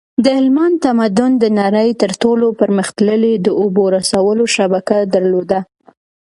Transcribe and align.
د 0.23 0.25
هلمند 0.37 0.75
تمدن 0.85 1.31
د 1.39 1.45
نړۍ 1.61 1.89
تر 2.01 2.11
ټولو 2.21 2.45
پرمختللی 2.59 3.33
د 3.45 3.47
اوبو 3.61 3.83
رسولو 3.97 4.43
شبکه 4.55 4.97
درلوده 5.13 5.59